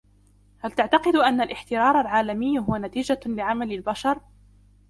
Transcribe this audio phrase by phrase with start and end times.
[0.59, 4.19] هل تعتقد أن الاحترار العالمي هو نتيجة لعمل البشر؟